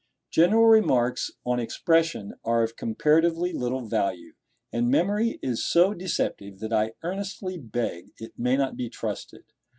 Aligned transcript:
General 0.31 0.65
remarks 0.65 1.29
on 1.45 1.59
expression 1.59 2.33
are 2.43 2.63
of 2.63 2.75
comparatively 2.75 3.53
little 3.53 3.85
value; 3.85 4.33
and 4.73 4.89
memory 4.89 5.37
is 5.43 5.63
so 5.63 5.93
deceptive 5.93 6.57
that 6.57 6.73
I 6.73 6.93
earnestly 7.03 7.59
beg 7.59 8.09
it 8.19 8.33
may 8.35 8.57
not 8.57 8.75
be 8.75 8.89
trusted. 8.89 9.43